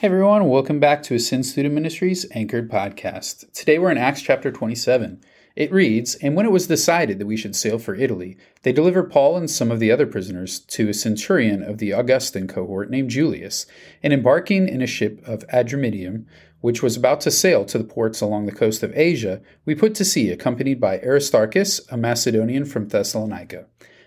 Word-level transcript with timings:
Hey 0.00 0.06
everyone, 0.06 0.48
welcome 0.48 0.80
back 0.80 1.02
to 1.02 1.14
Ascend 1.14 1.44
Student 1.44 1.74
Ministries 1.74 2.24
Anchored 2.30 2.70
Podcast. 2.70 3.52
Today 3.52 3.78
we're 3.78 3.90
in 3.90 3.98
Acts 3.98 4.22
chapter 4.22 4.50
27. 4.50 5.20
It 5.56 5.70
reads 5.70 6.14
And 6.14 6.34
when 6.34 6.46
it 6.46 6.52
was 6.52 6.66
decided 6.66 7.18
that 7.18 7.26
we 7.26 7.36
should 7.36 7.54
sail 7.54 7.78
for 7.78 7.94
Italy, 7.94 8.38
they 8.62 8.72
delivered 8.72 9.10
Paul 9.10 9.36
and 9.36 9.50
some 9.50 9.70
of 9.70 9.78
the 9.78 9.92
other 9.92 10.06
prisoners 10.06 10.60
to 10.60 10.88
a 10.88 10.94
centurion 10.94 11.62
of 11.62 11.76
the 11.76 11.92
Augustan 11.92 12.48
cohort 12.48 12.88
named 12.88 13.10
Julius, 13.10 13.66
and 14.02 14.14
embarking 14.14 14.70
in 14.70 14.80
a 14.80 14.86
ship 14.86 15.20
of 15.28 15.46
Adramyttium, 15.48 16.24
which 16.62 16.82
was 16.82 16.96
about 16.96 17.20
to 17.20 17.30
sail 17.30 17.66
to 17.66 17.76
the 17.76 17.84
ports 17.84 18.22
along 18.22 18.46
the 18.46 18.52
coast 18.52 18.82
of 18.82 18.96
Asia, 18.96 19.42
we 19.66 19.74
put 19.74 19.94
to 19.96 20.04
sea, 20.06 20.30
accompanied 20.30 20.80
by 20.80 20.98
Aristarchus, 21.00 21.78
a 21.90 21.98
Macedonian 21.98 22.64
from 22.64 22.88
Thessalonica. 22.88 23.66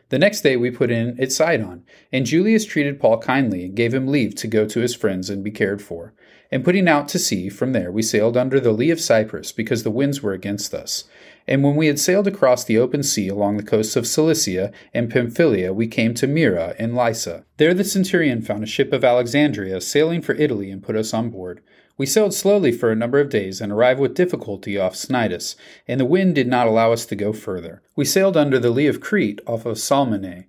The 0.09 0.20
next 0.20 0.41
day 0.41 0.57
we 0.57 0.70
put 0.70 0.91
in 0.91 1.20
at 1.20 1.31
Sidon, 1.31 1.83
and 2.11 2.25
Julius 2.25 2.65
treated 2.65 2.99
Paul 2.99 3.20
kindly 3.20 3.65
and 3.65 3.75
gave 3.75 3.93
him 3.93 4.07
leave 4.07 4.35
to 4.35 4.47
go 4.47 4.65
to 4.65 4.79
his 4.79 4.95
friends 4.95 5.29
and 5.29 5.43
be 5.43 5.52
cared 5.52 5.81
for. 5.81 6.13
And 6.52 6.63
putting 6.63 6.88
out 6.88 7.07
to 7.09 7.20
sea 7.20 7.49
from 7.49 7.73
there, 7.73 7.91
we 7.91 8.03
sailed 8.03 8.38
under 8.38 8.59
the 8.59 8.73
lee 8.73 8.91
of 8.91 9.02
Cyprus, 9.02 9.52
because 9.52 9.84
the 9.84 9.89
winds 9.89 10.21
were 10.21 10.34
against 10.34 10.73
us. 10.73 11.05
And 11.47 11.63
when 11.63 11.75
we 11.75 11.88
had 11.88 11.99
sailed 11.99 12.27
across 12.27 12.63
the 12.63 12.77
open 12.77 13.03
sea 13.03 13.27
along 13.27 13.57
the 13.57 13.63
coasts 13.63 13.95
of 13.95 14.07
Cilicia 14.07 14.71
and 14.93 15.11
Pamphylia, 15.11 15.73
we 15.73 15.88
came 15.88 16.13
to 16.13 16.27
Myra 16.27 16.75
and 16.79 16.95
Lycia. 16.95 17.45
There 17.57 17.73
the 17.73 17.84
centurion 17.84 18.41
found 18.41 18.63
a 18.63 18.67
ship 18.67 18.93
of 18.93 19.03
Alexandria 19.03 19.81
sailing 19.81 20.21
for 20.21 20.35
Italy 20.35 20.71
and 20.71 20.81
put 20.81 20.95
us 20.95 21.13
on 21.13 21.29
board. 21.29 21.61
We 21.98 22.05
sailed 22.05 22.34
slowly 22.34 22.71
for 22.71 22.91
a 22.91 22.95
number 22.95 23.20
of 23.20 23.29
days 23.29 23.61
and 23.61 23.71
arrived 23.71 23.99
with 23.99 24.15
difficulty 24.15 24.77
off 24.77 24.95
Cnidus, 24.95 25.55
and 25.87 25.99
the 25.99 26.05
wind 26.05 26.34
did 26.34 26.48
not 26.48 26.65
allow 26.65 26.91
us 26.91 27.05
to 27.05 27.15
go 27.15 27.34
further. 27.34 27.84
We 27.95 28.05
sailed 28.05 28.35
under 28.35 28.57
the 28.57 28.71
lee 28.71 28.87
of 28.87 28.99
Crete 28.99 29.41
off 29.45 29.65
of 29.65 29.77
Salmone. 29.77 30.45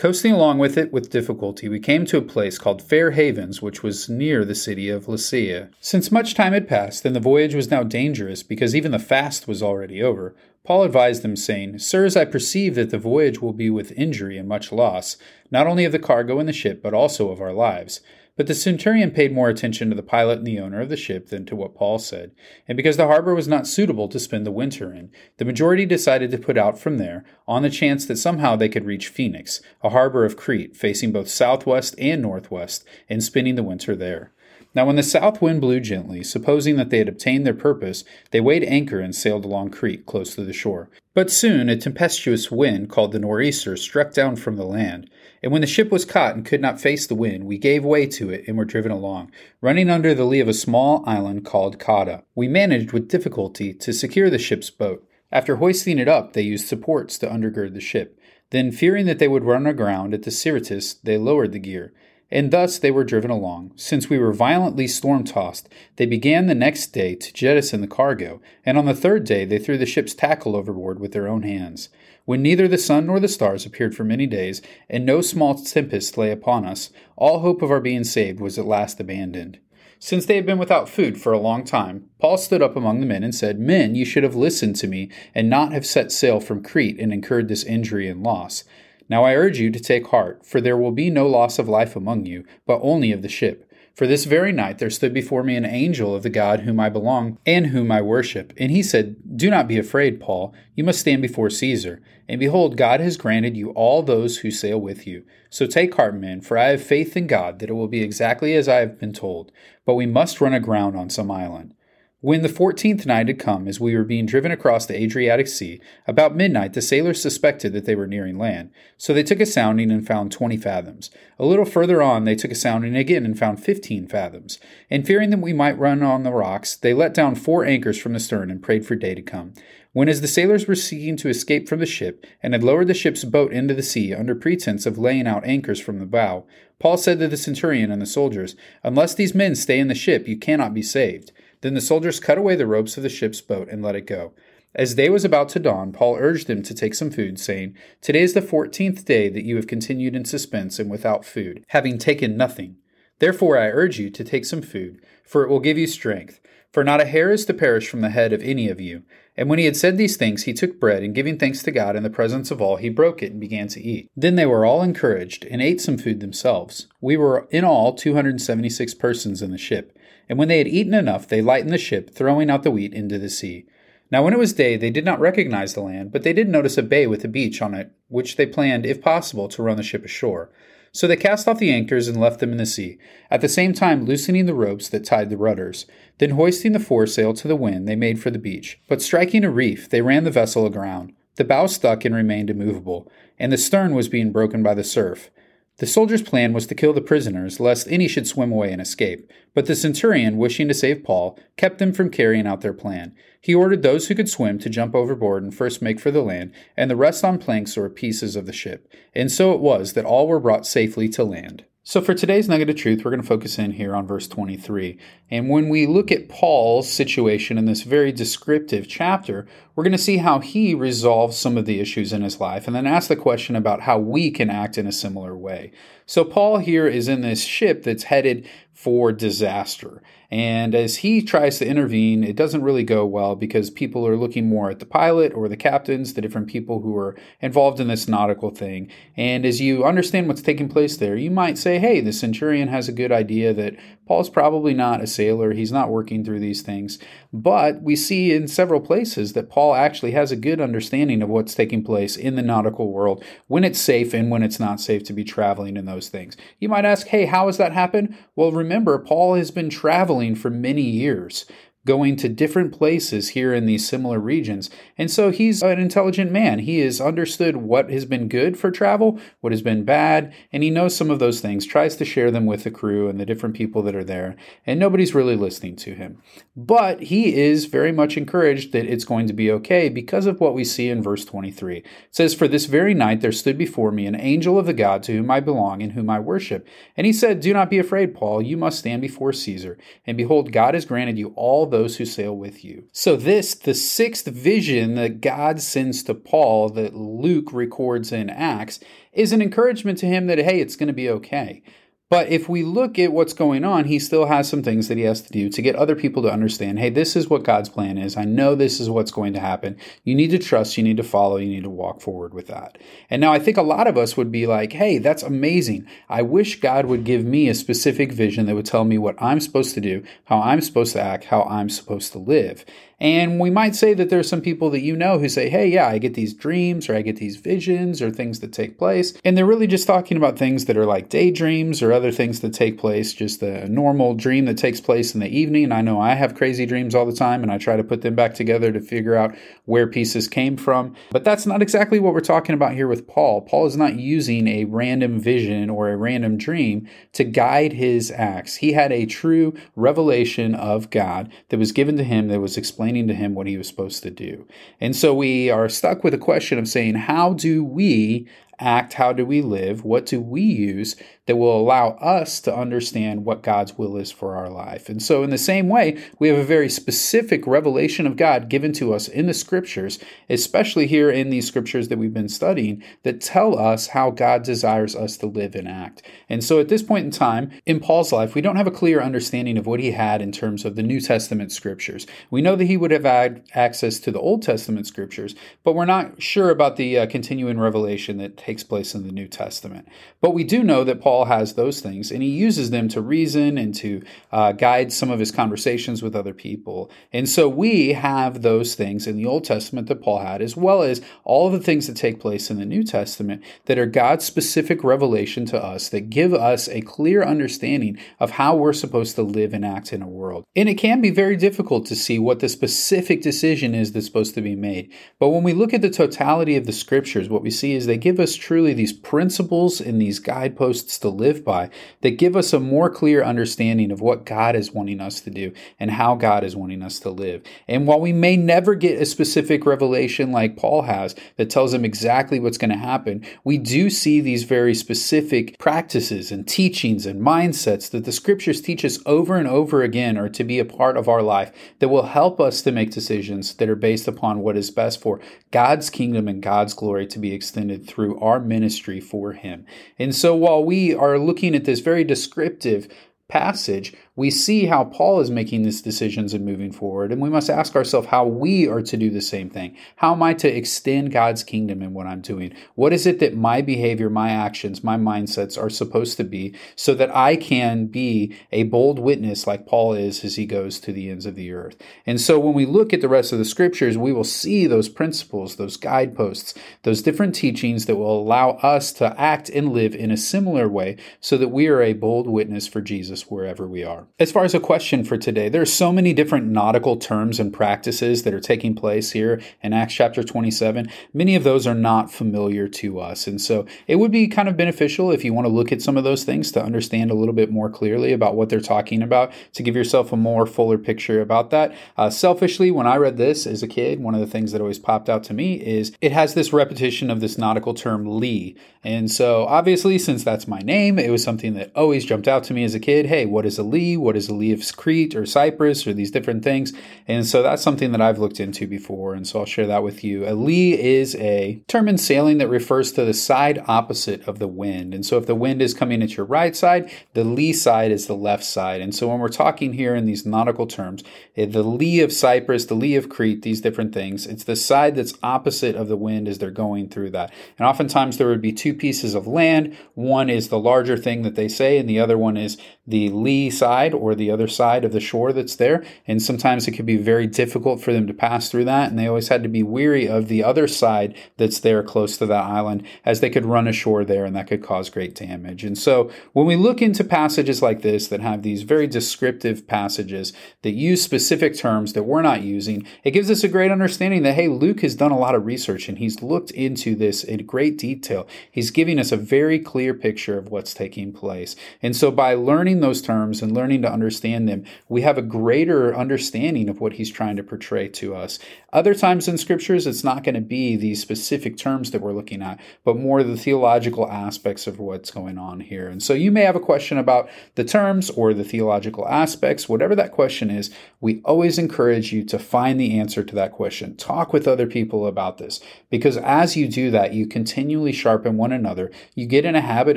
Coasting 0.00 0.32
along 0.32 0.56
with 0.56 0.78
it 0.78 0.94
with 0.94 1.10
difficulty, 1.10 1.68
we 1.68 1.78
came 1.78 2.06
to 2.06 2.16
a 2.16 2.22
place 2.22 2.56
called 2.56 2.80
Fair 2.80 3.10
Havens, 3.10 3.60
which 3.60 3.82
was 3.82 4.08
near 4.08 4.46
the 4.46 4.54
city 4.54 4.88
of 4.88 5.04
Lasea. 5.04 5.68
Since 5.78 6.10
much 6.10 6.32
time 6.32 6.54
had 6.54 6.66
passed, 6.66 7.04
and 7.04 7.14
the 7.14 7.20
voyage 7.20 7.54
was 7.54 7.70
now 7.70 7.82
dangerous 7.82 8.42
because 8.42 8.74
even 8.74 8.92
the 8.92 8.98
fast 8.98 9.46
was 9.46 9.62
already 9.62 10.02
over, 10.02 10.34
Paul 10.64 10.84
advised 10.84 11.20
them, 11.20 11.36
saying, 11.36 11.80
Sirs, 11.80 12.16
I 12.16 12.24
perceive 12.24 12.76
that 12.76 12.88
the 12.88 12.96
voyage 12.96 13.42
will 13.42 13.52
be 13.52 13.68
with 13.68 13.92
injury 13.92 14.38
and 14.38 14.48
much 14.48 14.72
loss, 14.72 15.18
not 15.50 15.66
only 15.66 15.84
of 15.84 15.92
the 15.92 15.98
cargo 15.98 16.38
and 16.38 16.48
the 16.48 16.54
ship, 16.54 16.82
but 16.82 16.94
also 16.94 17.28
of 17.30 17.42
our 17.42 17.52
lives. 17.52 18.00
But 18.40 18.46
the 18.46 18.54
centurion 18.54 19.10
paid 19.10 19.34
more 19.34 19.50
attention 19.50 19.90
to 19.90 19.94
the 19.94 20.02
pilot 20.02 20.38
and 20.38 20.46
the 20.46 20.60
owner 20.60 20.80
of 20.80 20.88
the 20.88 20.96
ship 20.96 21.28
than 21.28 21.44
to 21.44 21.54
what 21.54 21.74
Paul 21.74 21.98
said, 21.98 22.30
and 22.66 22.74
because 22.74 22.96
the 22.96 23.06
harbor 23.06 23.34
was 23.34 23.46
not 23.46 23.66
suitable 23.66 24.08
to 24.08 24.18
spend 24.18 24.46
the 24.46 24.50
winter 24.50 24.94
in, 24.94 25.10
the 25.36 25.44
majority 25.44 25.84
decided 25.84 26.30
to 26.30 26.38
put 26.38 26.56
out 26.56 26.78
from 26.78 26.96
there 26.96 27.22
on 27.46 27.62
the 27.62 27.68
chance 27.68 28.06
that 28.06 28.16
somehow 28.16 28.56
they 28.56 28.70
could 28.70 28.86
reach 28.86 29.08
Phoenix, 29.08 29.60
a 29.82 29.90
harbor 29.90 30.24
of 30.24 30.38
Crete 30.38 30.74
facing 30.74 31.12
both 31.12 31.28
southwest 31.28 31.94
and 31.98 32.22
northwest, 32.22 32.82
and 33.10 33.22
spending 33.22 33.56
the 33.56 33.62
winter 33.62 33.94
there. 33.94 34.32
Now, 34.72 34.86
when 34.86 34.94
the 34.94 35.02
south 35.02 35.42
wind 35.42 35.60
blew 35.60 35.80
gently, 35.80 36.22
supposing 36.22 36.76
that 36.76 36.90
they 36.90 36.98
had 36.98 37.08
obtained 37.08 37.44
their 37.44 37.54
purpose, 37.54 38.04
they 38.30 38.40
weighed 38.40 38.62
anchor 38.62 39.00
and 39.00 39.14
sailed 39.14 39.44
along 39.44 39.70
Crete, 39.70 40.06
close 40.06 40.36
to 40.36 40.44
the 40.44 40.52
shore. 40.52 40.88
But 41.12 41.30
soon 41.30 41.68
a 41.68 41.76
tempestuous 41.76 42.52
wind 42.52 42.88
called 42.88 43.10
the 43.10 43.18
nor'easter 43.18 43.76
struck 43.76 44.12
down 44.12 44.36
from 44.36 44.56
the 44.56 44.64
land, 44.64 45.10
and 45.42 45.50
when 45.50 45.60
the 45.62 45.66
ship 45.66 45.90
was 45.90 46.04
caught 46.04 46.36
and 46.36 46.44
could 46.46 46.60
not 46.60 46.80
face 46.80 47.04
the 47.06 47.16
wind, 47.16 47.44
we 47.44 47.58
gave 47.58 47.84
way 47.84 48.06
to 48.06 48.30
it 48.30 48.44
and 48.46 48.56
were 48.56 48.64
driven 48.64 48.92
along, 48.92 49.32
running 49.60 49.90
under 49.90 50.14
the 50.14 50.24
lee 50.24 50.38
of 50.38 50.48
a 50.48 50.54
small 50.54 51.02
island 51.04 51.44
called 51.44 51.80
Cauda. 51.80 52.22
We 52.36 52.46
managed 52.46 52.92
with 52.92 53.08
difficulty 53.08 53.74
to 53.74 53.92
secure 53.92 54.30
the 54.30 54.38
ship's 54.38 54.70
boat. 54.70 55.04
After 55.32 55.56
hoisting 55.56 55.98
it 55.98 56.08
up, 56.08 56.32
they 56.32 56.42
used 56.42 56.68
supports 56.68 57.18
to 57.18 57.28
undergird 57.28 57.74
the 57.74 57.80
ship. 57.80 58.20
Then, 58.50 58.70
fearing 58.70 59.06
that 59.06 59.18
they 59.18 59.28
would 59.28 59.44
run 59.44 59.66
aground 59.66 60.14
at 60.14 60.22
the 60.22 60.30
Syrtis, 60.30 60.94
they 60.94 61.18
lowered 61.18 61.52
the 61.52 61.58
gear 61.58 61.92
and 62.30 62.50
thus 62.50 62.78
they 62.78 62.90
were 62.90 63.04
driven 63.04 63.30
along. 63.30 63.72
Since 63.76 64.08
we 64.08 64.18
were 64.18 64.32
violently 64.32 64.86
storm 64.86 65.24
tossed, 65.24 65.68
they 65.96 66.06
began 66.06 66.46
the 66.46 66.54
next 66.54 66.88
day 66.88 67.14
to 67.14 67.32
jettison 67.32 67.80
the 67.80 67.86
cargo, 67.86 68.40
and 68.64 68.78
on 68.78 68.86
the 68.86 68.94
third 68.94 69.24
day 69.24 69.44
they 69.44 69.58
threw 69.58 69.76
the 69.76 69.86
ship's 69.86 70.14
tackle 70.14 70.54
overboard 70.54 71.00
with 71.00 71.12
their 71.12 71.28
own 71.28 71.42
hands. 71.42 71.88
When 72.24 72.42
neither 72.42 72.68
the 72.68 72.78
sun 72.78 73.06
nor 73.06 73.18
the 73.18 73.28
stars 73.28 73.66
appeared 73.66 73.94
for 73.94 74.04
many 74.04 74.26
days, 74.26 74.62
and 74.88 75.04
no 75.04 75.20
small 75.20 75.54
tempest 75.56 76.16
lay 76.16 76.30
upon 76.30 76.64
us, 76.64 76.90
all 77.16 77.40
hope 77.40 77.62
of 77.62 77.70
our 77.70 77.80
being 77.80 78.04
saved 78.04 78.40
was 78.40 78.58
at 78.58 78.66
last 78.66 79.00
abandoned. 79.00 79.58
Since 79.98 80.24
they 80.24 80.36
had 80.36 80.46
been 80.46 80.58
without 80.58 80.88
food 80.88 81.20
for 81.20 81.32
a 81.32 81.38
long 81.38 81.62
time, 81.62 82.08
Paul 82.18 82.38
stood 82.38 82.62
up 82.62 82.74
among 82.74 83.00
the 83.00 83.06
men 83.06 83.22
and 83.22 83.34
said, 83.34 83.60
Men, 83.60 83.94
you 83.94 84.06
should 84.06 84.22
have 84.22 84.34
listened 84.34 84.76
to 84.76 84.86
me, 84.86 85.10
and 85.34 85.50
not 85.50 85.72
have 85.72 85.84
set 85.84 86.10
sail 86.10 86.40
from 86.40 86.62
Crete 86.62 86.98
and 86.98 87.12
incurred 87.12 87.48
this 87.48 87.64
injury 87.64 88.08
and 88.08 88.22
loss. 88.22 88.64
Now 89.10 89.24
I 89.24 89.34
urge 89.34 89.58
you 89.58 89.70
to 89.72 89.80
take 89.80 90.06
heart, 90.06 90.46
for 90.46 90.60
there 90.60 90.76
will 90.76 90.92
be 90.92 91.10
no 91.10 91.26
loss 91.26 91.58
of 91.58 91.68
life 91.68 91.96
among 91.96 92.26
you, 92.26 92.44
but 92.64 92.78
only 92.80 93.10
of 93.10 93.22
the 93.22 93.28
ship. 93.28 93.66
For 93.92 94.06
this 94.06 94.24
very 94.24 94.52
night 94.52 94.78
there 94.78 94.88
stood 94.88 95.12
before 95.12 95.42
me 95.42 95.56
an 95.56 95.66
angel 95.66 96.14
of 96.14 96.22
the 96.22 96.30
God 96.30 96.60
whom 96.60 96.78
I 96.78 96.88
belong 96.90 97.36
and 97.44 97.66
whom 97.66 97.90
I 97.90 98.02
worship. 98.02 98.52
And 98.56 98.70
he 98.70 98.84
said, 98.84 99.36
Do 99.36 99.50
not 99.50 99.66
be 99.66 99.78
afraid, 99.78 100.20
Paul. 100.20 100.54
You 100.76 100.84
must 100.84 101.00
stand 101.00 101.22
before 101.22 101.50
Caesar. 101.50 102.00
And 102.28 102.38
behold, 102.38 102.76
God 102.76 103.00
has 103.00 103.16
granted 103.16 103.56
you 103.56 103.70
all 103.70 104.04
those 104.04 104.38
who 104.38 104.50
sail 104.52 104.80
with 104.80 105.08
you. 105.08 105.24
So 105.50 105.66
take 105.66 105.92
heart, 105.96 106.14
men, 106.14 106.40
for 106.40 106.56
I 106.56 106.68
have 106.68 106.82
faith 106.82 107.16
in 107.16 107.26
God 107.26 107.58
that 107.58 107.68
it 107.68 107.74
will 107.74 107.88
be 107.88 108.02
exactly 108.02 108.54
as 108.54 108.68
I 108.68 108.76
have 108.76 109.00
been 109.00 109.12
told. 109.12 109.50
But 109.84 109.96
we 109.96 110.06
must 110.06 110.40
run 110.40 110.54
aground 110.54 110.96
on 110.96 111.10
some 111.10 111.32
island. 111.32 111.74
When 112.22 112.42
the 112.42 112.50
fourteenth 112.50 113.06
night 113.06 113.28
had 113.28 113.38
come, 113.38 113.66
as 113.66 113.80
we 113.80 113.96
were 113.96 114.04
being 114.04 114.26
driven 114.26 114.52
across 114.52 114.84
the 114.84 114.94
Adriatic 114.94 115.48
Sea, 115.48 115.80
about 116.06 116.36
midnight 116.36 116.74
the 116.74 116.82
sailors 116.82 117.22
suspected 117.22 117.72
that 117.72 117.86
they 117.86 117.94
were 117.94 118.06
nearing 118.06 118.36
land. 118.36 118.72
So 118.98 119.14
they 119.14 119.22
took 119.22 119.40
a 119.40 119.46
sounding 119.46 119.90
and 119.90 120.06
found 120.06 120.30
twenty 120.30 120.58
fathoms. 120.58 121.10
A 121.38 121.46
little 121.46 121.64
further 121.64 122.02
on 122.02 122.24
they 122.24 122.34
took 122.34 122.50
a 122.50 122.54
sounding 122.54 122.94
again 122.94 123.24
and 123.24 123.38
found 123.38 123.64
fifteen 123.64 124.06
fathoms. 124.06 124.58
And 124.90 125.06
fearing 125.06 125.30
that 125.30 125.40
we 125.40 125.54
might 125.54 125.78
run 125.78 126.02
on 126.02 126.22
the 126.22 126.30
rocks, 126.30 126.76
they 126.76 126.92
let 126.92 127.14
down 127.14 127.36
four 127.36 127.64
anchors 127.64 127.96
from 127.96 128.12
the 128.12 128.20
stern 128.20 128.50
and 128.50 128.62
prayed 128.62 128.84
for 128.84 128.96
day 128.96 129.14
to 129.14 129.22
come. 129.22 129.54
When 129.94 130.06
as 130.06 130.20
the 130.20 130.28
sailors 130.28 130.68
were 130.68 130.74
seeking 130.74 131.16
to 131.16 131.30
escape 131.30 131.70
from 131.70 131.80
the 131.80 131.86
ship, 131.86 132.26
and 132.42 132.52
had 132.52 132.62
lowered 132.62 132.88
the 132.88 132.94
ship's 132.94 133.24
boat 133.24 133.50
into 133.50 133.72
the 133.72 133.82
sea 133.82 134.14
under 134.14 134.34
pretense 134.34 134.84
of 134.84 134.98
laying 134.98 135.26
out 135.26 135.46
anchors 135.46 135.80
from 135.80 135.98
the 135.98 136.06
bow, 136.06 136.44
Paul 136.78 136.98
said 136.98 137.18
to 137.20 137.28
the 137.28 137.38
centurion 137.38 137.90
and 137.90 138.00
the 138.00 138.06
soldiers, 138.06 138.56
Unless 138.82 139.14
these 139.14 139.34
men 139.34 139.54
stay 139.54 139.78
in 139.80 139.88
the 139.88 139.94
ship, 139.94 140.28
you 140.28 140.36
cannot 140.36 140.74
be 140.74 140.82
saved. 140.82 141.32
Then 141.60 141.74
the 141.74 141.80
soldiers 141.80 142.20
cut 142.20 142.38
away 142.38 142.56
the 142.56 142.66
ropes 142.66 142.96
of 142.96 143.02
the 143.02 143.08
ship's 143.08 143.40
boat 143.40 143.68
and 143.70 143.82
let 143.82 143.96
it 143.96 144.06
go. 144.06 144.32
As 144.74 144.94
day 144.94 145.08
was 145.08 145.24
about 145.24 145.48
to 145.50 145.58
dawn, 145.58 145.92
Paul 145.92 146.16
urged 146.18 146.46
them 146.46 146.62
to 146.62 146.74
take 146.74 146.94
some 146.94 147.10
food, 147.10 147.40
saying, 147.40 147.76
Today 148.00 148.22
is 148.22 148.34
the 148.34 148.42
fourteenth 148.42 149.04
day 149.04 149.28
that 149.28 149.44
you 149.44 149.56
have 149.56 149.66
continued 149.66 150.14
in 150.14 150.24
suspense 150.24 150.78
and 150.78 150.88
without 150.88 151.24
food, 151.24 151.64
having 151.68 151.98
taken 151.98 152.36
nothing. 152.36 152.76
Therefore 153.18 153.58
I 153.58 153.66
urge 153.66 153.98
you 153.98 154.10
to 154.10 154.24
take 154.24 154.44
some 154.44 154.62
food, 154.62 155.04
for 155.24 155.42
it 155.42 155.48
will 155.48 155.60
give 155.60 155.76
you 155.76 155.86
strength. 155.86 156.40
For 156.72 156.84
not 156.84 157.00
a 157.00 157.04
hair 157.04 157.32
is 157.32 157.44
to 157.46 157.54
perish 157.54 157.88
from 157.88 158.00
the 158.00 158.10
head 158.10 158.32
of 158.32 158.42
any 158.42 158.68
of 158.68 158.80
you. 158.80 159.02
And 159.36 159.48
when 159.48 159.58
he 159.58 159.64
had 159.64 159.76
said 159.76 159.98
these 159.98 160.16
things, 160.16 160.44
he 160.44 160.52
took 160.52 160.78
bread, 160.78 161.02
and 161.02 161.14
giving 161.14 161.36
thanks 161.36 161.64
to 161.64 161.72
God 161.72 161.96
in 161.96 162.04
the 162.04 162.10
presence 162.10 162.52
of 162.52 162.62
all, 162.62 162.76
he 162.76 162.88
broke 162.88 163.24
it 163.24 163.32
and 163.32 163.40
began 163.40 163.66
to 163.68 163.82
eat. 163.82 164.08
Then 164.14 164.36
they 164.36 164.46
were 164.46 164.64
all 164.64 164.82
encouraged, 164.82 165.44
and 165.46 165.60
ate 165.60 165.80
some 165.80 165.98
food 165.98 166.20
themselves. 166.20 166.86
We 167.00 167.16
were 167.16 167.48
in 167.50 167.64
all 167.64 167.94
276 167.94 168.94
persons 168.94 169.42
in 169.42 169.50
the 169.50 169.58
ship. 169.58 169.98
And 170.30 170.38
when 170.38 170.46
they 170.46 170.58
had 170.58 170.68
eaten 170.68 170.94
enough, 170.94 171.26
they 171.26 171.42
lightened 171.42 171.72
the 171.72 171.78
ship, 171.78 172.14
throwing 172.14 172.50
out 172.50 172.62
the 172.62 172.70
wheat 172.70 172.94
into 172.94 173.18
the 173.18 173.28
sea. 173.28 173.66
Now, 174.12 174.22
when 174.22 174.32
it 174.32 174.38
was 174.38 174.52
day, 174.52 174.76
they 174.76 174.88
did 174.90 175.04
not 175.04 175.18
recognize 175.18 175.74
the 175.74 175.80
land, 175.80 176.12
but 176.12 176.22
they 176.22 176.32
did 176.32 176.48
notice 176.48 176.78
a 176.78 176.84
bay 176.84 177.08
with 177.08 177.24
a 177.24 177.28
beach 177.28 177.60
on 177.60 177.74
it, 177.74 177.90
which 178.06 178.36
they 178.36 178.46
planned, 178.46 178.86
if 178.86 179.02
possible, 179.02 179.48
to 179.48 179.62
run 179.62 179.76
the 179.76 179.82
ship 179.82 180.04
ashore. 180.04 180.52
So 180.92 181.08
they 181.08 181.16
cast 181.16 181.48
off 181.48 181.58
the 181.58 181.72
anchors 181.72 182.06
and 182.06 182.20
left 182.20 182.38
them 182.38 182.52
in 182.52 182.58
the 182.58 182.66
sea, 182.66 182.98
at 183.28 183.40
the 183.40 183.48
same 183.48 183.72
time 183.72 184.04
loosening 184.04 184.46
the 184.46 184.54
ropes 184.54 184.88
that 184.90 185.04
tied 185.04 185.30
the 185.30 185.36
rudders. 185.36 185.86
Then, 186.18 186.30
hoisting 186.30 186.72
the 186.72 186.78
foresail 186.78 187.34
to 187.34 187.48
the 187.48 187.56
wind, 187.56 187.88
they 187.88 187.96
made 187.96 188.22
for 188.22 188.30
the 188.30 188.38
beach. 188.38 188.80
But 188.86 189.02
striking 189.02 189.42
a 189.42 189.50
reef, 189.50 189.88
they 189.88 190.00
ran 190.00 190.22
the 190.22 190.30
vessel 190.30 190.64
aground. 190.64 191.12
The 191.34 191.44
bow 191.44 191.66
stuck 191.66 192.04
and 192.04 192.14
remained 192.14 192.50
immovable, 192.50 193.10
and 193.36 193.52
the 193.52 193.58
stern 193.58 193.96
was 193.96 194.08
being 194.08 194.30
broken 194.30 194.62
by 194.62 194.74
the 194.74 194.84
surf. 194.84 195.32
The 195.80 195.86
soldiers' 195.86 196.20
plan 196.20 196.52
was 196.52 196.66
to 196.66 196.74
kill 196.74 196.92
the 196.92 197.00
prisoners, 197.00 197.58
lest 197.58 197.90
any 197.90 198.06
should 198.06 198.26
swim 198.26 198.52
away 198.52 198.70
and 198.70 198.82
escape. 198.82 199.32
But 199.54 199.64
the 199.64 199.74
centurion, 199.74 200.36
wishing 200.36 200.68
to 200.68 200.74
save 200.74 201.02
Paul, 201.02 201.38
kept 201.56 201.78
them 201.78 201.94
from 201.94 202.10
carrying 202.10 202.46
out 202.46 202.60
their 202.60 202.74
plan. 202.74 203.14
He 203.40 203.54
ordered 203.54 203.82
those 203.82 204.06
who 204.06 204.14
could 204.14 204.28
swim 204.28 204.58
to 204.58 204.68
jump 204.68 204.94
overboard 204.94 205.42
and 205.42 205.54
first 205.54 205.80
make 205.80 205.98
for 205.98 206.10
the 206.10 206.20
land, 206.20 206.52
and 206.76 206.90
the 206.90 206.96
rest 206.96 207.24
on 207.24 207.38
planks 207.38 207.78
or 207.78 207.88
pieces 207.88 208.36
of 208.36 208.44
the 208.44 208.52
ship. 208.52 208.92
And 209.14 209.32
so 209.32 209.54
it 209.54 209.60
was 209.60 209.94
that 209.94 210.04
all 210.04 210.28
were 210.28 210.38
brought 210.38 210.66
safely 210.66 211.08
to 211.08 211.24
land. 211.24 211.64
So, 211.90 212.00
for 212.00 212.14
today's 212.14 212.48
nugget 212.48 212.70
of 212.70 212.76
truth, 212.76 213.04
we're 213.04 213.10
going 213.10 213.20
to 213.20 213.26
focus 213.26 213.58
in 213.58 213.72
here 213.72 213.96
on 213.96 214.06
verse 214.06 214.28
23. 214.28 214.96
And 215.28 215.48
when 215.48 215.68
we 215.68 215.88
look 215.88 216.12
at 216.12 216.28
Paul's 216.28 216.88
situation 216.88 217.58
in 217.58 217.64
this 217.64 217.82
very 217.82 218.12
descriptive 218.12 218.86
chapter, 218.86 219.48
we're 219.74 219.82
going 219.82 219.90
to 219.90 219.98
see 219.98 220.18
how 220.18 220.38
he 220.38 220.72
resolves 220.72 221.36
some 221.36 221.58
of 221.58 221.66
the 221.66 221.80
issues 221.80 222.12
in 222.12 222.22
his 222.22 222.38
life 222.38 222.68
and 222.68 222.76
then 222.76 222.86
ask 222.86 223.08
the 223.08 223.16
question 223.16 223.56
about 223.56 223.80
how 223.80 223.98
we 223.98 224.30
can 224.30 224.50
act 224.50 224.78
in 224.78 224.86
a 224.86 224.92
similar 224.92 225.36
way. 225.36 225.72
So 226.06 226.24
Paul 226.24 226.58
here 226.58 226.86
is 226.86 227.08
in 227.08 227.22
this 227.22 227.42
ship 227.42 227.82
that's 227.82 228.04
headed 228.04 228.48
for 228.82 229.12
disaster. 229.12 230.02
And 230.30 230.74
as 230.74 230.98
he 230.98 231.22
tries 231.22 231.58
to 231.58 231.66
intervene, 231.66 232.24
it 232.24 232.36
doesn't 232.36 232.62
really 232.62 232.84
go 232.84 233.04
well 233.04 233.34
because 233.34 233.68
people 233.68 234.06
are 234.06 234.16
looking 234.16 234.48
more 234.48 234.70
at 234.70 234.78
the 234.78 234.86
pilot 234.86 235.34
or 235.34 235.48
the 235.48 235.56
captains, 235.56 236.14
the 236.14 236.20
different 236.20 236.46
people 236.46 236.80
who 236.80 236.96
are 236.96 237.18
involved 237.40 237.80
in 237.80 237.88
this 237.88 238.08
nautical 238.08 238.50
thing. 238.50 238.90
And 239.16 239.44
as 239.44 239.60
you 239.60 239.84
understand 239.84 240.28
what's 240.28 240.40
taking 240.40 240.68
place 240.68 240.96
there, 240.96 241.16
you 241.16 241.32
might 241.32 241.58
say, 241.58 241.78
hey, 241.78 242.00
the 242.00 242.12
centurion 242.12 242.68
has 242.68 242.88
a 242.88 242.92
good 242.92 243.10
idea 243.10 243.52
that 243.52 243.74
Paul's 244.06 244.30
probably 244.30 244.72
not 244.72 245.02
a 245.02 245.06
sailor. 245.06 245.52
He's 245.52 245.72
not 245.72 245.90
working 245.90 246.24
through 246.24 246.40
these 246.40 246.62
things. 246.62 246.98
But 247.32 247.82
we 247.82 247.96
see 247.96 248.32
in 248.32 248.48
several 248.48 248.80
places 248.80 249.34
that 249.34 249.50
Paul 249.50 249.74
actually 249.74 250.12
has 250.12 250.32
a 250.32 250.36
good 250.36 250.60
understanding 250.60 251.22
of 251.22 251.28
what's 251.28 251.54
taking 251.54 251.84
place 251.84 252.16
in 252.16 252.36
the 252.36 252.42
nautical 252.42 252.92
world, 252.92 253.22
when 253.48 253.64
it's 253.64 253.80
safe 253.80 254.14
and 254.14 254.30
when 254.30 254.42
it's 254.42 254.60
not 254.60 254.80
safe 254.80 255.04
to 255.04 255.12
be 255.12 255.24
traveling 255.24 255.76
in 255.76 255.86
those 255.86 256.08
things. 256.08 256.36
You 256.60 256.68
might 256.68 256.84
ask, 256.84 257.08
hey, 257.08 257.26
how 257.26 257.46
has 257.46 257.56
that 257.58 257.72
happened? 257.72 258.16
Well, 258.36 258.52
remember, 258.70 258.98
Paul 259.00 259.34
has 259.34 259.50
been 259.50 259.68
traveling 259.68 260.36
for 260.36 260.48
many 260.48 260.82
years 260.82 261.44
going 261.86 262.14
to 262.16 262.28
different 262.28 262.72
places 262.72 263.30
here 263.30 263.54
in 263.54 263.64
these 263.64 263.88
similar 263.88 264.18
regions. 264.18 264.68
And 264.98 265.10
so 265.10 265.30
he's 265.30 265.62
an 265.62 265.80
intelligent 265.80 266.30
man. 266.30 266.60
He 266.60 266.80
has 266.80 267.00
understood 267.00 267.56
what 267.56 267.90
has 267.90 268.04
been 268.04 268.28
good 268.28 268.58
for 268.58 268.70
travel, 268.70 269.18
what 269.40 269.52
has 269.52 269.62
been 269.62 269.84
bad, 269.84 270.34
and 270.52 270.62
he 270.62 270.68
knows 270.68 270.94
some 270.94 271.10
of 271.10 271.18
those 271.18 271.40
things, 271.40 271.64
tries 271.64 271.96
to 271.96 272.04
share 272.04 272.30
them 272.30 272.44
with 272.44 272.64
the 272.64 272.70
crew 272.70 273.08
and 273.08 273.18
the 273.18 273.24
different 273.24 273.56
people 273.56 273.82
that 273.82 273.94
are 273.94 274.04
there, 274.04 274.36
and 274.66 274.78
nobody's 274.78 275.14
really 275.14 275.36
listening 275.36 275.74
to 275.76 275.94
him. 275.94 276.22
But 276.54 277.04
he 277.04 277.34
is 277.34 277.64
very 277.64 277.92
much 277.92 278.18
encouraged 278.18 278.72
that 278.72 278.84
it's 278.84 279.04
going 279.04 279.26
to 279.28 279.32
be 279.32 279.50
okay 279.52 279.88
because 279.88 280.26
of 280.26 280.40
what 280.40 280.54
we 280.54 280.64
see 280.64 280.90
in 280.90 281.02
verse 281.02 281.24
23. 281.24 281.78
It 281.78 281.86
says, 282.10 282.34
For 282.34 282.46
this 282.46 282.66
very 282.66 282.92
night 282.92 283.22
there 283.22 283.32
stood 283.32 283.56
before 283.56 283.90
me 283.90 284.06
an 284.06 284.14
angel 284.14 284.58
of 284.58 284.66
the 284.66 284.74
God 284.74 285.02
to 285.04 285.12
whom 285.12 285.30
I 285.30 285.40
belong 285.40 285.82
and 285.82 285.92
whom 285.92 286.10
I 286.10 286.20
worship. 286.20 286.66
And 286.96 287.06
he 287.06 287.12
said, 287.12 287.40
Do 287.40 287.54
not 287.54 287.70
be 287.70 287.78
afraid, 287.78 288.14
Paul, 288.14 288.42
you 288.42 288.58
must 288.58 288.80
stand 288.80 289.00
before 289.00 289.32
Caesar. 289.32 289.78
And 290.06 290.18
behold, 290.18 290.52
God 290.52 290.74
has 290.74 290.84
granted 290.84 291.16
you 291.16 291.32
all 291.36 291.69
those 291.70 291.96
who 291.96 292.04
sail 292.04 292.36
with 292.36 292.64
you. 292.64 292.84
So, 292.92 293.16
this, 293.16 293.54
the 293.54 293.74
sixth 293.74 294.26
vision 294.26 294.94
that 294.96 295.20
God 295.20 295.60
sends 295.60 296.02
to 296.04 296.14
Paul 296.14 296.70
that 296.70 296.94
Luke 296.94 297.52
records 297.52 298.12
in 298.12 298.30
Acts, 298.30 298.80
is 299.12 299.32
an 299.32 299.42
encouragement 299.42 299.98
to 299.98 300.06
him 300.06 300.26
that, 300.26 300.38
hey, 300.38 300.60
it's 300.60 300.76
going 300.76 300.86
to 300.86 300.92
be 300.92 301.08
okay. 301.08 301.62
But 302.10 302.28
if 302.28 302.48
we 302.48 302.64
look 302.64 302.98
at 302.98 303.12
what's 303.12 303.32
going 303.32 303.64
on, 303.64 303.84
he 303.84 304.00
still 304.00 304.26
has 304.26 304.48
some 304.48 304.64
things 304.64 304.88
that 304.88 304.98
he 304.98 305.04
has 305.04 305.20
to 305.22 305.32
do 305.32 305.48
to 305.48 305.62
get 305.62 305.76
other 305.76 305.94
people 305.94 306.24
to 306.24 306.32
understand 306.32 306.80
hey, 306.80 306.90
this 306.90 307.14
is 307.14 307.30
what 307.30 307.44
God's 307.44 307.68
plan 307.68 307.96
is. 307.98 308.16
I 308.16 308.24
know 308.24 308.56
this 308.56 308.80
is 308.80 308.90
what's 308.90 309.12
going 309.12 309.32
to 309.34 309.40
happen. 309.40 309.76
You 310.02 310.16
need 310.16 310.32
to 310.32 310.38
trust, 310.38 310.76
you 310.76 310.82
need 310.82 310.96
to 310.96 311.04
follow, 311.04 311.36
you 311.36 311.48
need 311.48 311.62
to 311.62 311.70
walk 311.70 312.00
forward 312.00 312.34
with 312.34 312.48
that. 312.48 312.78
And 313.10 313.20
now 313.20 313.32
I 313.32 313.38
think 313.38 313.56
a 313.56 313.62
lot 313.62 313.86
of 313.86 313.96
us 313.96 314.16
would 314.16 314.32
be 314.32 314.48
like, 314.48 314.72
hey, 314.72 314.98
that's 314.98 315.22
amazing. 315.22 315.86
I 316.08 316.22
wish 316.22 316.58
God 316.58 316.86
would 316.86 317.04
give 317.04 317.24
me 317.24 317.48
a 317.48 317.54
specific 317.54 318.10
vision 318.10 318.46
that 318.46 318.56
would 318.56 318.66
tell 318.66 318.84
me 318.84 318.98
what 318.98 319.14
I'm 319.22 319.38
supposed 319.38 319.74
to 319.74 319.80
do, 319.80 320.02
how 320.24 320.40
I'm 320.40 320.60
supposed 320.60 320.94
to 320.94 321.00
act, 321.00 321.26
how 321.26 321.44
I'm 321.44 321.68
supposed 321.68 322.10
to 322.12 322.18
live. 322.18 322.64
And 323.00 323.40
we 323.40 323.48
might 323.48 323.74
say 323.74 323.94
that 323.94 324.10
there's 324.10 324.28
some 324.28 324.42
people 324.42 324.68
that 324.70 324.82
you 324.82 324.94
know 324.94 325.18
who 325.18 325.28
say, 325.28 325.48
hey, 325.48 325.66
yeah, 325.66 325.88
I 325.88 325.96
get 325.96 326.14
these 326.14 326.34
dreams 326.34 326.88
or 326.88 326.94
I 326.94 327.02
get 327.02 327.16
these 327.16 327.36
visions 327.36 328.02
or 328.02 328.10
things 328.10 328.40
that 328.40 328.52
take 328.52 328.78
place. 328.78 329.14
And 329.24 329.36
they're 329.36 329.46
really 329.46 329.66
just 329.66 329.86
talking 329.86 330.18
about 330.18 330.38
things 330.38 330.66
that 330.66 330.76
are 330.76 330.84
like 330.84 331.08
daydreams 331.08 331.82
or 331.82 331.92
other 332.00 332.10
things 332.10 332.40
that 332.40 332.54
take 332.54 332.78
place, 332.78 333.12
just 333.12 333.40
the 333.40 333.68
normal 333.68 334.14
dream 334.14 334.46
that 334.46 334.56
takes 334.56 334.80
place 334.80 335.12
in 335.12 335.20
the 335.20 335.28
evening. 335.28 335.70
I 335.70 335.82
know 335.82 336.00
I 336.00 336.14
have 336.14 336.34
crazy 336.34 336.64
dreams 336.64 336.94
all 336.94 337.04
the 337.04 337.12
time 337.12 337.42
and 337.42 337.52
I 337.52 337.58
try 337.58 337.76
to 337.76 337.84
put 337.84 338.00
them 338.00 338.14
back 338.14 338.32
together 338.32 338.72
to 338.72 338.80
figure 338.80 339.14
out 339.14 339.36
where 339.66 339.86
pieces 339.86 340.26
came 340.26 340.56
from. 340.56 340.96
But 341.10 341.24
that's 341.24 341.44
not 341.44 341.60
exactly 341.60 342.00
what 342.00 342.14
we're 342.14 342.20
talking 342.20 342.54
about 342.54 342.72
here 342.72 342.88
with 342.88 343.06
Paul. 343.06 343.42
Paul 343.42 343.66
is 343.66 343.76
not 343.76 343.98
using 343.98 344.48
a 344.48 344.64
random 344.64 345.20
vision 345.20 345.68
or 345.68 345.90
a 345.90 345.96
random 345.98 346.38
dream 346.38 346.88
to 347.12 347.24
guide 347.24 347.74
his 347.74 348.10
acts. 348.10 348.56
He 348.56 348.72
had 348.72 348.92
a 348.92 349.04
true 349.04 349.52
revelation 349.76 350.54
of 350.54 350.88
God 350.88 351.30
that 351.50 351.58
was 351.58 351.72
given 351.72 351.98
to 351.98 352.04
him 352.04 352.28
that 352.28 352.40
was 352.40 352.56
explaining 352.56 353.08
to 353.08 353.14
him 353.14 353.34
what 353.34 353.46
he 353.46 353.58
was 353.58 353.68
supposed 353.68 354.02
to 354.04 354.10
do. 354.10 354.46
And 354.80 354.96
so 354.96 355.12
we 355.14 355.50
are 355.50 355.68
stuck 355.68 356.02
with 356.02 356.14
a 356.14 356.18
question 356.18 356.58
of 356.58 356.66
saying, 356.66 356.94
how 356.94 357.34
do 357.34 357.62
we 357.62 358.26
act? 358.60 358.94
How 358.94 359.12
do 359.12 359.24
we 359.24 359.40
live? 359.40 359.84
What 359.84 360.06
do 360.06 360.20
we 360.20 360.42
use 360.42 360.96
that 361.30 361.36
will 361.36 361.56
allow 361.56 361.90
us 361.90 362.40
to 362.40 362.52
understand 362.52 363.24
what 363.24 363.40
God's 363.40 363.78
will 363.78 363.96
is 363.96 364.10
for 364.10 364.34
our 364.34 364.50
life? 364.50 364.88
And 364.88 365.00
so, 365.00 365.22
in 365.22 365.30
the 365.30 365.38
same 365.38 365.68
way, 365.68 365.96
we 366.18 366.26
have 366.26 366.36
a 366.36 366.42
very 366.42 366.68
specific 366.68 367.46
revelation 367.46 368.04
of 368.04 368.16
God 368.16 368.48
given 368.48 368.72
to 368.72 368.92
us 368.92 369.06
in 369.06 369.26
the 369.26 369.32
scriptures, 369.32 370.00
especially 370.28 370.88
here 370.88 371.08
in 371.08 371.30
these 371.30 371.46
scriptures 371.46 371.86
that 371.86 371.98
we've 371.98 372.12
been 372.12 372.28
studying, 372.28 372.82
that 373.04 373.20
tell 373.20 373.56
us 373.56 373.86
how 373.86 374.10
God 374.10 374.42
desires 374.42 374.96
us 374.96 375.16
to 375.18 375.26
live 375.26 375.54
and 375.54 375.68
act. 375.68 376.02
And 376.28 376.42
so, 376.42 376.58
at 376.58 376.66
this 376.66 376.82
point 376.82 377.04
in 377.04 377.12
time 377.12 377.52
in 377.64 377.78
Paul's 377.78 378.10
life, 378.10 378.34
we 378.34 378.40
don't 378.40 378.56
have 378.56 378.66
a 378.66 378.72
clear 378.72 379.00
understanding 379.00 379.56
of 379.56 379.68
what 379.68 379.78
he 379.78 379.92
had 379.92 380.20
in 380.20 380.32
terms 380.32 380.64
of 380.64 380.74
the 380.74 380.82
New 380.82 381.00
Testament 381.00 381.52
scriptures. 381.52 382.08
We 382.32 382.42
know 382.42 382.56
that 382.56 382.64
he 382.64 382.76
would 382.76 382.90
have 382.90 383.04
had 383.04 383.44
access 383.54 384.00
to 384.00 384.10
the 384.10 384.18
Old 384.18 384.42
Testament 384.42 384.88
scriptures, 384.88 385.36
but 385.62 385.76
we're 385.76 385.84
not 385.84 386.20
sure 386.20 386.50
about 386.50 386.74
the 386.74 386.98
uh, 386.98 387.06
continuing 387.06 387.60
revelation 387.60 388.18
that 388.18 388.36
takes 388.36 388.64
place 388.64 388.96
in 388.96 389.06
the 389.06 389.12
New 389.12 389.28
Testament. 389.28 389.86
But 390.20 390.34
we 390.34 390.42
do 390.42 390.64
know 390.64 390.82
that 390.82 391.00
Paul 391.00 391.19
has 391.24 391.54
those 391.54 391.80
things, 391.80 392.10
and 392.10 392.22
he 392.22 392.28
uses 392.28 392.70
them 392.70 392.88
to 392.88 393.00
reason 393.00 393.58
and 393.58 393.74
to 393.76 394.02
uh, 394.32 394.52
guide 394.52 394.92
some 394.92 395.10
of 395.10 395.18
his 395.18 395.30
conversations 395.30 396.02
with 396.02 396.16
other 396.16 396.34
people. 396.34 396.90
And 397.12 397.28
so 397.28 397.48
we 397.48 397.92
have 397.92 398.42
those 398.42 398.74
things 398.74 399.06
in 399.06 399.16
the 399.16 399.26
Old 399.26 399.44
Testament 399.44 399.88
that 399.88 400.02
Paul 400.02 400.20
had, 400.20 400.42
as 400.42 400.56
well 400.56 400.82
as 400.82 401.00
all 401.24 401.50
the 401.50 401.60
things 401.60 401.86
that 401.86 401.96
take 401.96 402.20
place 402.20 402.50
in 402.50 402.58
the 402.58 402.64
New 402.64 402.82
Testament 402.82 403.42
that 403.66 403.78
are 403.78 403.86
God's 403.86 404.24
specific 404.24 404.82
revelation 404.82 405.46
to 405.46 405.62
us 405.62 405.88
that 405.90 406.10
give 406.10 406.32
us 406.32 406.68
a 406.68 406.80
clear 406.80 407.22
understanding 407.22 407.98
of 408.18 408.32
how 408.32 408.56
we're 408.56 408.72
supposed 408.72 409.14
to 409.16 409.22
live 409.22 409.52
and 409.52 409.64
act 409.64 409.92
in 409.92 410.02
a 410.02 410.08
world. 410.08 410.44
And 410.56 410.68
it 410.68 410.74
can 410.74 411.00
be 411.00 411.10
very 411.10 411.36
difficult 411.36 411.86
to 411.86 411.96
see 411.96 412.18
what 412.18 412.40
the 412.40 412.48
specific 412.48 413.22
decision 413.22 413.74
is 413.74 413.92
that's 413.92 414.06
supposed 414.06 414.34
to 414.34 414.42
be 414.42 414.56
made. 414.56 414.92
But 415.18 415.28
when 415.28 415.42
we 415.42 415.52
look 415.52 415.74
at 415.74 415.82
the 415.82 415.90
totality 415.90 416.56
of 416.56 416.66
the 416.66 416.72
scriptures, 416.72 417.28
what 417.28 417.42
we 417.42 417.50
see 417.50 417.74
is 417.74 417.86
they 417.86 417.98
give 417.98 418.18
us 418.18 418.34
truly 418.34 418.72
these 418.72 418.92
principles 418.92 419.80
and 419.80 420.00
these 420.00 420.18
guideposts 420.18 420.98
to 421.00 421.09
live 421.10 421.44
by 421.44 421.70
that 422.00 422.18
give 422.18 422.36
us 422.36 422.52
a 422.52 422.60
more 422.60 422.90
clear 422.90 423.22
understanding 423.22 423.90
of 423.90 424.00
what 424.00 424.24
God 424.24 424.56
is 424.56 424.72
wanting 424.72 425.00
us 425.00 425.20
to 425.20 425.30
do 425.30 425.52
and 425.78 425.90
how 425.90 426.14
God 426.14 426.44
is 426.44 426.56
wanting 426.56 426.82
us 426.82 426.98
to 427.00 427.10
live. 427.10 427.42
And 427.68 427.86
while 427.86 428.00
we 428.00 428.12
may 428.12 428.36
never 428.36 428.74
get 428.74 429.00
a 429.00 429.06
specific 429.06 429.66
revelation 429.66 430.32
like 430.32 430.56
Paul 430.56 430.82
has 430.82 431.14
that 431.36 431.50
tells 431.50 431.74
him 431.74 431.84
exactly 431.84 432.40
what's 432.40 432.58
going 432.58 432.70
to 432.70 432.76
happen, 432.76 433.24
we 433.44 433.58
do 433.58 433.90
see 433.90 434.20
these 434.20 434.44
very 434.44 434.74
specific 434.74 435.58
practices 435.58 436.32
and 436.32 436.46
teachings 436.46 437.06
and 437.06 437.20
mindsets 437.20 437.90
that 437.90 438.04
the 438.04 438.12
scriptures 438.12 438.60
teach 438.60 438.84
us 438.84 438.98
over 439.06 439.36
and 439.36 439.48
over 439.48 439.82
again 439.82 440.16
are 440.16 440.28
to 440.28 440.44
be 440.44 440.58
a 440.58 440.64
part 440.64 440.96
of 440.96 441.08
our 441.08 441.22
life 441.22 441.52
that 441.78 441.88
will 441.88 442.06
help 442.06 442.40
us 442.40 442.62
to 442.62 442.72
make 442.72 442.90
decisions 442.90 443.54
that 443.54 443.68
are 443.68 443.76
based 443.76 444.08
upon 444.08 444.40
what 444.40 444.56
is 444.56 444.70
best 444.70 445.00
for 445.00 445.20
God's 445.50 445.90
kingdom 445.90 446.28
and 446.28 446.42
God's 446.42 446.74
glory 446.74 447.06
to 447.08 447.18
be 447.18 447.34
extended 447.34 447.86
through 447.86 448.18
our 448.20 448.38
ministry 448.38 449.00
for 449.00 449.32
Him. 449.32 449.66
And 449.98 450.14
so 450.14 450.34
while 450.34 450.64
we 450.64 450.89
are 450.94 451.18
looking 451.18 451.54
at 451.54 451.64
this 451.64 451.80
very 451.80 452.04
descriptive 452.04 452.88
passage, 453.28 453.94
we 454.20 454.30
see 454.30 454.66
how 454.66 454.84
Paul 454.84 455.20
is 455.20 455.30
making 455.30 455.62
these 455.62 455.80
decisions 455.80 456.34
and 456.34 456.44
moving 456.44 456.72
forward, 456.72 457.10
and 457.10 457.22
we 457.22 457.30
must 457.30 457.48
ask 457.48 457.74
ourselves 457.74 458.08
how 458.08 458.26
we 458.26 458.68
are 458.68 458.82
to 458.82 458.96
do 458.98 459.08
the 459.08 459.22
same 459.22 459.48
thing. 459.48 459.74
How 459.96 460.12
am 460.12 460.22
I 460.22 460.34
to 460.34 460.54
extend 460.54 461.10
God's 461.10 461.42
kingdom 461.42 461.80
in 461.80 461.94
what 461.94 462.06
I'm 462.06 462.20
doing? 462.20 462.52
What 462.74 462.92
is 462.92 463.06
it 463.06 463.18
that 463.20 463.34
my 463.34 463.62
behavior, 463.62 464.10
my 464.10 464.28
actions, 464.28 464.84
my 464.84 464.98
mindsets 464.98 465.56
are 465.56 465.70
supposed 465.70 466.18
to 466.18 466.24
be 466.24 466.54
so 466.76 466.92
that 466.96 467.16
I 467.16 467.34
can 467.34 467.86
be 467.86 468.36
a 468.52 468.64
bold 468.64 468.98
witness 468.98 469.46
like 469.46 469.66
Paul 469.66 469.94
is 469.94 470.22
as 470.22 470.36
he 470.36 470.44
goes 470.44 470.80
to 470.80 470.92
the 470.92 471.08
ends 471.08 471.24
of 471.24 471.34
the 471.34 471.52
earth? 471.52 471.78
And 472.04 472.20
so 472.20 472.38
when 472.38 472.52
we 472.52 472.66
look 472.66 472.92
at 472.92 473.00
the 473.00 473.08
rest 473.08 473.32
of 473.32 473.38
the 473.38 473.44
scriptures, 473.46 473.96
we 473.96 474.12
will 474.12 474.22
see 474.22 474.66
those 474.66 474.90
principles, 474.90 475.56
those 475.56 475.78
guideposts, 475.78 476.52
those 476.82 477.00
different 477.00 477.34
teachings 477.34 477.86
that 477.86 477.96
will 477.96 478.20
allow 478.20 478.50
us 478.58 478.92
to 478.92 479.18
act 479.18 479.48
and 479.48 479.72
live 479.72 479.94
in 479.94 480.10
a 480.10 480.18
similar 480.18 480.68
way 480.68 480.98
so 481.20 481.38
that 481.38 481.48
we 481.48 481.68
are 481.68 481.80
a 481.80 481.94
bold 481.94 482.26
witness 482.26 482.68
for 482.68 482.82
Jesus 482.82 483.30
wherever 483.30 483.66
we 483.66 483.82
are. 483.82 484.09
As 484.18 484.32
far 484.32 484.44
as 484.44 484.54
a 484.54 484.60
question 484.60 485.04
for 485.04 485.16
today, 485.16 485.48
there 485.48 485.62
are 485.62 485.66
so 485.66 485.92
many 485.92 486.12
different 486.12 486.46
nautical 486.46 486.96
terms 486.96 487.38
and 487.38 487.52
practices 487.52 488.22
that 488.22 488.34
are 488.34 488.40
taking 488.40 488.74
place 488.74 489.12
here 489.12 489.40
in 489.62 489.72
Acts 489.72 489.94
chapter 489.94 490.22
27. 490.22 490.90
Many 491.12 491.34
of 491.34 491.44
those 491.44 491.66
are 491.66 491.74
not 491.74 492.10
familiar 492.10 492.68
to 492.68 493.00
us. 493.00 493.26
And 493.26 493.40
so 493.40 493.66
it 493.86 493.96
would 493.96 494.10
be 494.10 494.28
kind 494.28 494.48
of 494.48 494.56
beneficial 494.56 495.10
if 495.10 495.24
you 495.24 495.32
want 495.32 495.46
to 495.46 495.52
look 495.52 495.72
at 495.72 495.82
some 495.82 495.96
of 495.96 496.04
those 496.04 496.24
things 496.24 496.52
to 496.52 496.62
understand 496.62 497.10
a 497.10 497.14
little 497.14 497.34
bit 497.34 497.50
more 497.50 497.70
clearly 497.70 498.12
about 498.12 498.36
what 498.36 498.48
they're 498.48 498.60
talking 498.60 499.02
about, 499.02 499.32
to 499.54 499.62
give 499.62 499.76
yourself 499.76 500.12
a 500.12 500.16
more 500.16 500.46
fuller 500.46 500.78
picture 500.78 501.20
about 501.20 501.50
that. 501.50 501.74
Uh, 501.96 502.10
selfishly, 502.10 502.70
when 502.70 502.86
I 502.86 502.96
read 502.96 503.16
this 503.16 503.46
as 503.46 503.62
a 503.62 503.68
kid, 503.68 504.00
one 504.00 504.14
of 504.14 504.20
the 504.20 504.26
things 504.26 504.52
that 504.52 504.60
always 504.60 504.78
popped 504.78 505.08
out 505.08 505.24
to 505.24 505.34
me 505.34 505.54
is 505.54 505.92
it 506.00 506.12
has 506.12 506.34
this 506.34 506.52
repetition 506.52 507.10
of 507.10 507.20
this 507.20 507.38
nautical 507.38 507.74
term 507.74 508.18
Lee. 508.18 508.56
And 508.82 509.10
so 509.10 509.44
obviously, 509.44 509.98
since 509.98 510.24
that's 510.24 510.48
my 510.48 510.60
name, 510.60 510.98
it 510.98 511.10
was 511.10 511.22
something 511.22 511.54
that 511.54 511.70
always 511.74 512.04
jumped 512.04 512.26
out 512.26 512.44
to 512.44 512.54
me 512.54 512.64
as 512.64 512.74
a 512.74 512.80
kid. 512.80 513.06
hey, 513.06 513.26
what 513.26 513.44
is 513.44 513.58
a 513.58 513.62
lee? 513.62 513.96
What 514.00 514.16
is 514.16 514.28
a 514.28 514.34
lee 514.34 514.52
of 514.52 514.64
Crete 514.76 515.14
or 515.14 515.26
Cyprus 515.26 515.86
or 515.86 515.92
these 515.92 516.10
different 516.10 516.42
things? 516.42 516.72
And 517.06 517.26
so 517.26 517.42
that's 517.42 517.62
something 517.62 517.92
that 517.92 518.00
I've 518.00 518.18
looked 518.18 518.40
into 518.40 518.66
before. 518.66 519.14
And 519.14 519.26
so 519.26 519.40
I'll 519.40 519.46
share 519.46 519.66
that 519.66 519.82
with 519.82 520.02
you. 520.02 520.28
A 520.28 520.34
lee 520.34 520.80
is 520.80 521.14
a 521.16 521.62
term 521.68 521.88
in 521.88 521.98
sailing 521.98 522.38
that 522.38 522.48
refers 522.48 522.92
to 522.92 523.04
the 523.04 523.14
side 523.14 523.62
opposite 523.66 524.26
of 524.26 524.38
the 524.38 524.48
wind. 524.48 524.94
And 524.94 525.04
so 525.04 525.16
if 525.18 525.26
the 525.26 525.34
wind 525.34 525.62
is 525.62 525.74
coming 525.74 526.02
at 526.02 526.16
your 526.16 526.26
right 526.26 526.56
side, 526.56 526.90
the 527.14 527.24
lee 527.24 527.52
side 527.52 527.90
is 527.90 528.06
the 528.06 528.14
left 528.14 528.44
side. 528.44 528.80
And 528.80 528.94
so 528.94 529.08
when 529.08 529.18
we're 529.18 529.28
talking 529.28 529.72
here 529.72 529.94
in 529.94 530.06
these 530.06 530.26
nautical 530.26 530.66
terms, 530.66 531.02
eh, 531.36 531.46
the 531.46 531.62
lee 531.62 532.00
of 532.00 532.12
Cyprus, 532.12 532.66
the 532.66 532.74
lee 532.74 532.96
of 532.96 533.08
Crete, 533.08 533.42
these 533.42 533.60
different 533.60 533.92
things, 533.92 534.26
it's 534.26 534.44
the 534.44 534.56
side 534.56 534.94
that's 534.94 535.14
opposite 535.22 535.76
of 535.76 535.88
the 535.88 535.96
wind 535.96 536.28
as 536.28 536.38
they're 536.38 536.50
going 536.50 536.88
through 536.88 537.10
that. 537.10 537.32
And 537.58 537.66
oftentimes 537.66 538.18
there 538.18 538.28
would 538.28 538.42
be 538.42 538.52
two 538.52 538.74
pieces 538.74 539.14
of 539.14 539.26
land. 539.26 539.76
One 539.94 540.30
is 540.30 540.48
the 540.48 540.58
larger 540.58 540.96
thing 540.96 541.22
that 541.22 541.34
they 541.34 541.48
say, 541.48 541.78
and 541.78 541.88
the 541.88 542.00
other 542.00 542.18
one 542.18 542.36
is 542.36 542.56
the 542.86 543.08
lee 543.10 543.50
side 543.50 543.79
or 543.88 544.14
the 544.14 544.30
other 544.30 544.48
side 544.48 544.84
of 544.84 544.92
the 544.92 545.00
shore 545.00 545.32
that's 545.32 545.56
there. 545.56 545.84
And 546.06 546.22
sometimes 546.22 546.68
it 546.68 546.72
could 546.72 546.86
be 546.86 546.96
very 546.96 547.26
difficult 547.26 547.80
for 547.80 547.92
them 547.92 548.06
to 548.06 548.14
pass 548.14 548.50
through 548.50 548.64
that. 548.66 548.90
And 548.90 548.98
they 548.98 549.06
always 549.06 549.28
had 549.28 549.42
to 549.42 549.48
be 549.48 549.62
weary 549.62 550.08
of 550.08 550.28
the 550.28 550.44
other 550.44 550.68
side 550.68 551.16
that's 551.36 551.60
there 551.60 551.82
close 551.82 552.16
to 552.18 552.26
that 552.26 552.44
island 552.44 552.84
as 553.04 553.20
they 553.20 553.30
could 553.30 553.46
run 553.46 553.66
ashore 553.66 554.04
there 554.04 554.24
and 554.24 554.36
that 554.36 554.46
could 554.46 554.62
cause 554.62 554.90
great 554.90 555.14
damage. 555.14 555.64
And 555.64 555.78
so 555.78 556.10
when 556.32 556.46
we 556.46 556.56
look 556.56 556.82
into 556.82 557.04
passages 557.04 557.62
like 557.62 557.82
this 557.82 558.08
that 558.08 558.20
have 558.20 558.42
these 558.42 558.62
very 558.62 558.86
descriptive 558.86 559.66
passages 559.66 560.32
that 560.62 560.72
use 560.72 561.02
specific 561.02 561.56
terms 561.56 561.92
that 561.92 562.02
we're 562.02 562.22
not 562.22 562.42
using, 562.42 562.86
it 563.04 563.12
gives 563.12 563.30
us 563.30 563.44
a 563.44 563.48
great 563.48 563.70
understanding 563.70 564.22
that, 564.22 564.34
hey, 564.34 564.48
Luke 564.48 564.80
has 564.80 564.94
done 564.94 565.12
a 565.12 565.18
lot 565.18 565.34
of 565.34 565.46
research 565.46 565.88
and 565.88 565.98
he's 565.98 566.22
looked 566.22 566.50
into 566.50 566.94
this 566.94 567.24
in 567.24 567.46
great 567.46 567.78
detail. 567.78 568.26
He's 568.50 568.70
giving 568.70 568.98
us 568.98 569.12
a 569.12 569.16
very 569.16 569.58
clear 569.58 569.94
picture 569.94 570.36
of 570.36 570.48
what's 570.48 570.74
taking 570.74 571.12
place. 571.12 571.56
And 571.82 571.94
so 571.94 572.10
by 572.10 572.34
learning 572.34 572.80
those 572.80 573.00
terms 573.00 573.42
and 573.42 573.52
learning 573.52 573.69
to 573.78 573.92
understand 573.92 574.48
them, 574.48 574.64
we 574.88 575.02
have 575.02 575.18
a 575.18 575.22
greater 575.22 575.94
understanding 575.96 576.68
of 576.68 576.80
what 576.80 576.94
he's 576.94 577.10
trying 577.10 577.36
to 577.36 577.42
portray 577.42 577.88
to 577.88 578.14
us. 578.14 578.38
Other 578.72 578.94
times 578.94 579.26
in 579.26 579.38
scriptures, 579.38 579.86
it's 579.86 580.04
not 580.04 580.22
going 580.22 580.34
to 580.34 580.40
be 580.40 580.76
these 580.76 581.00
specific 581.00 581.56
terms 581.56 581.90
that 581.90 582.00
we're 582.00 582.12
looking 582.12 582.42
at, 582.42 582.60
but 582.84 582.96
more 582.96 583.22
the 583.22 583.36
theological 583.36 584.10
aspects 584.10 584.66
of 584.66 584.78
what's 584.78 585.10
going 585.10 585.38
on 585.38 585.60
here. 585.60 585.88
And 585.88 586.02
so 586.02 586.14
you 586.14 586.30
may 586.30 586.42
have 586.42 586.56
a 586.56 586.60
question 586.60 586.98
about 586.98 587.28
the 587.54 587.64
terms 587.64 588.10
or 588.10 588.32
the 588.32 588.44
theological 588.44 589.08
aspects, 589.08 589.68
whatever 589.68 589.94
that 589.96 590.12
question 590.12 590.50
is, 590.50 590.70
we 591.00 591.20
always 591.24 591.58
encourage 591.58 592.12
you 592.12 592.24
to 592.24 592.38
find 592.38 592.80
the 592.80 592.98
answer 592.98 593.24
to 593.24 593.34
that 593.34 593.52
question. 593.52 593.96
Talk 593.96 594.32
with 594.32 594.46
other 594.46 594.66
people 594.66 595.06
about 595.06 595.38
this 595.38 595.60
because 595.90 596.16
as 596.18 596.56
you 596.56 596.68
do 596.68 596.90
that, 596.90 597.12
you 597.12 597.26
continually 597.26 597.92
sharpen 597.92 598.36
one 598.36 598.52
another. 598.52 598.90
You 599.14 599.26
get 599.26 599.44
in 599.44 599.56
a 599.56 599.60
habit 599.60 599.96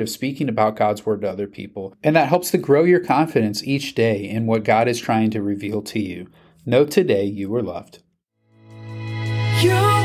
of 0.00 0.08
speaking 0.08 0.48
about 0.48 0.76
God's 0.76 1.06
word 1.06 1.22
to 1.22 1.30
other 1.30 1.46
people, 1.46 1.94
and 2.02 2.16
that 2.16 2.28
helps 2.28 2.50
to 2.50 2.58
grow 2.58 2.84
your 2.84 3.00
confidence 3.00 3.62
each 3.64 3.94
day 3.94 4.28
in 4.28 4.46
what 4.46 4.64
God 4.64 4.88
is 4.88 5.00
trying 5.00 5.30
to 5.30 5.42
reveal 5.42 5.82
to 5.82 6.00
you. 6.00 6.28
Know 6.66 6.84
today 6.84 7.24
you 7.24 7.54
are 7.54 7.62
loved. 7.62 8.02
You 9.60 10.03